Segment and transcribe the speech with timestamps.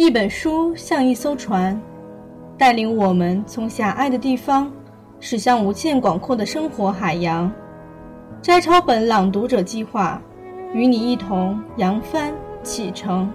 [0.00, 1.78] 一本书像一艘船，
[2.56, 4.72] 带领我们从狭隘的地方
[5.20, 7.52] 驶向无限广阔的生活海洋。
[8.40, 10.18] 摘抄本朗读者计划，
[10.72, 12.32] 与你一同扬帆
[12.62, 13.30] 启程。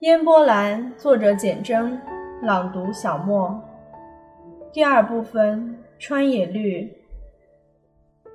[0.00, 1.96] 烟波兰，作者简真，
[2.42, 3.56] 朗读小莫。
[4.72, 6.90] 第二部分，川野绿。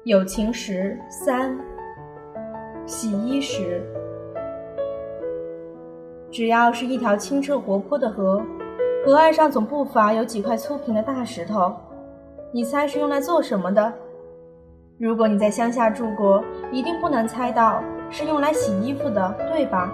[0.03, 1.57] 友情时三，
[2.85, 3.81] 洗衣时。
[6.30, 8.45] 只要是一条清澈活泼的河，
[9.03, 11.75] 河岸上总不乏有几块粗平的大石头。
[12.52, 13.91] 你猜是用来做什么的？
[14.99, 19.91] 如果你在乡下住过，一定不难猜到是用来洗衣服的，对吧？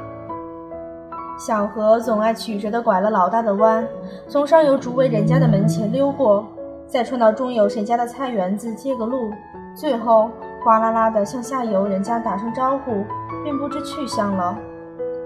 [1.45, 3.85] 小河总爱曲折地拐了老大的弯，
[4.29, 6.47] 从上游竹围人家的门前溜过，
[6.87, 9.29] 再穿到中游谁家的菜园子接个路，
[9.75, 10.29] 最后
[10.63, 13.03] 哗啦啦地向下游人家打声招呼，
[13.43, 14.57] 便不知去向了。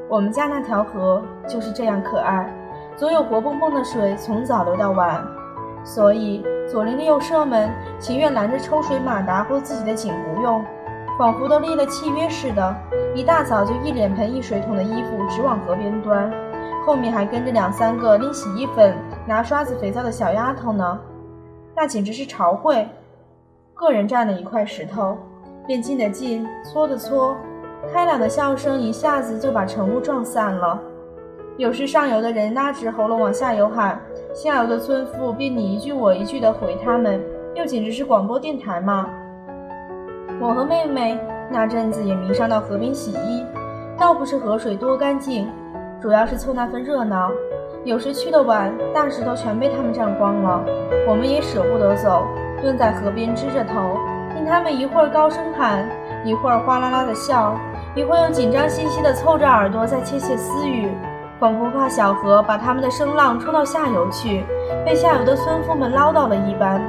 [0.09, 2.51] 我们家那条河就是这样可爱，
[2.95, 5.23] 总有活蹦蹦的水从早流到晚，
[5.83, 10.65] 所以左邻右舍们情愿拦着抽水马达或自己的井不用，
[11.17, 12.75] 仿佛都立了契约似的。
[13.15, 16.31] 一大早就一脸盆一水桶的衣服直往河边端，
[16.85, 20.99] 后面还跟着两三个拎洗衣粉、拿刷子、肥皂的小丫头呢，
[21.75, 22.87] 那简直是朝会。
[23.73, 25.17] 个人占了一块石头，
[25.65, 27.35] 便进的进，搓的搓，
[27.91, 30.79] 开朗的笑声一下子就把晨雾撞散了。
[31.57, 33.99] 有时上游的人拉直喉咙往下游喊，
[34.33, 37.19] 下游的村妇便你一句我一句的回他们，
[37.55, 39.09] 又简直是广播电台嘛。
[40.39, 41.19] 我和妹妹。
[41.49, 43.45] 那阵子也迷上到河边洗衣，
[43.97, 45.49] 倒不是河水多干净，
[46.01, 47.31] 主要是凑那份热闹。
[47.85, 50.61] 有时去的晚，大石头全被他们占光了，
[51.07, 52.25] 我们也舍不得走，
[52.61, 53.97] 蹲在河边支着头，
[54.35, 55.87] 听他们一会儿高声喊，
[56.25, 57.55] 一会儿哗啦啦的笑，
[57.95, 60.91] 一会儿又紧张兮兮的凑着耳朵在窃窃私语，
[61.39, 64.43] 仿佛怕小河把他们的声浪冲到下游去，
[64.85, 66.81] 被下游的村妇们唠叨了一般。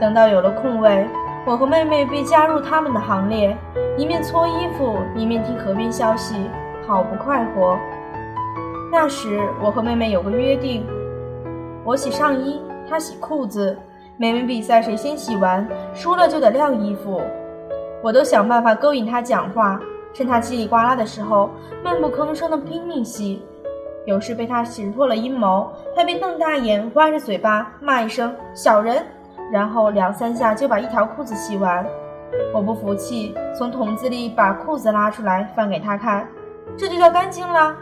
[0.00, 1.06] 等到有了空位。
[1.44, 3.56] 我和妹妹被加入他们的行列，
[3.98, 6.36] 一面搓衣服，一面听河边消息，
[6.86, 7.76] 好不快活。
[8.92, 10.86] 那时我和妹妹有个约定：
[11.84, 13.76] 我洗上衣，她洗裤子。
[14.16, 17.20] 每每比赛谁先洗完，输了就得晾衣服。
[18.04, 19.80] 我都想办法勾引她讲话，
[20.14, 21.50] 趁她叽里呱啦的时候，
[21.82, 23.42] 闷不吭声的拼命洗。
[24.06, 29.04] 有时被她识破了阴谋，她便瞪大眼，歪着嘴巴骂一声“小人”。
[29.52, 31.86] 然后两三下就把一条裤子洗完，
[32.54, 36.26] 我不服气，从桶子里把裤子拉出来翻给他看，
[36.74, 37.76] 这就叫干净了。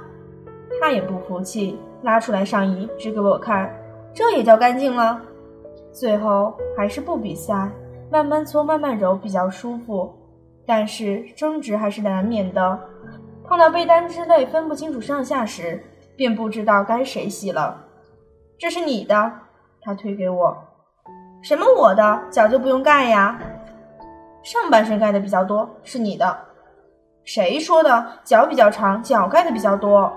[0.81, 3.72] 他也不服气，拉出来上衣指给我看，
[4.12, 5.22] 这也叫干净了。
[5.92, 7.70] 最后还是不比赛，
[8.10, 10.12] 慢慢搓慢慢揉比较舒服，
[10.66, 12.81] 但是争执还是难免的。
[13.44, 15.81] 碰到被单之类分不清楚上下时，
[16.16, 17.84] 便不知道该谁洗了。
[18.58, 19.32] 这是你的，
[19.82, 20.56] 他推给我。
[21.43, 23.39] 什么我的脚就不用盖呀？
[24.43, 26.37] 上半身盖的比较多，是你的。
[27.25, 28.06] 谁说的？
[28.25, 30.12] 脚比较长，脚盖的比较多。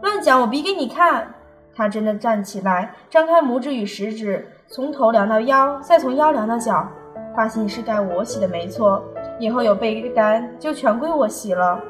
[0.00, 0.40] 乱讲！
[0.40, 1.32] 我比给你看。
[1.74, 6.86] 他真的站起来，张开拇指与食指，从头量到腰，再从腰量到脚，
[7.34, 9.02] 发现是该我洗的没错。
[9.38, 11.80] 以后有被单就全归我洗了。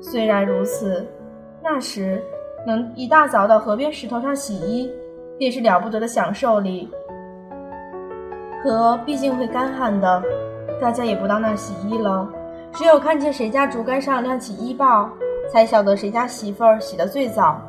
[0.00, 1.06] 虽然如此，
[1.62, 2.22] 那时
[2.66, 4.92] 能一大早到河边石头上洗衣，
[5.38, 6.90] 便是了不得的享受里。
[8.62, 10.22] 河毕竟会干旱的，
[10.80, 12.28] 大家也不到那洗衣了。
[12.72, 15.08] 只有看见谁家竹竿上亮起衣报，
[15.52, 17.60] 才晓得谁家媳妇儿洗得最早。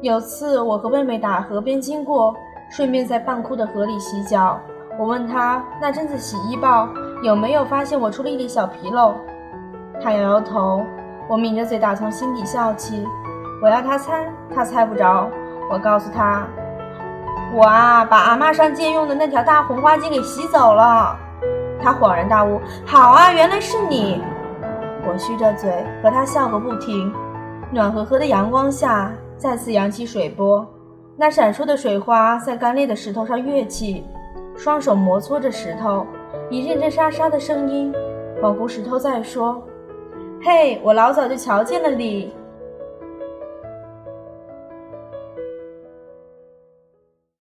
[0.00, 2.34] 有次我和妹妹打河边经过，
[2.70, 4.58] 顺便在半枯的河里洗脚。
[4.98, 6.88] 我问她那阵子洗衣报
[7.22, 9.14] 有没有发现我出了一粒小纰漏，
[10.00, 10.82] 她摇摇头。
[11.28, 13.06] 我抿着嘴打从心底笑起。
[13.62, 15.28] 我要她猜，她猜不着。
[15.70, 16.46] 我告诉她。
[17.54, 21.14] 我啊，把阿妈上街用的那条大红花巾给洗走了。
[21.82, 24.22] 他恍然大悟，好啊，原来是你。
[25.06, 27.12] 我虚着嘴和他笑个不停。
[27.70, 30.66] 暖和和的阳光下，再次扬起水波，
[31.16, 34.04] 那闪烁的水花在干裂的石头上跃起，
[34.56, 36.06] 双手摩搓着石头，
[36.50, 37.92] 一阵阵沙沙的声音，
[38.40, 39.62] 仿佛石头在说
[40.42, 42.32] ：“嘿，我老早就瞧见了你。”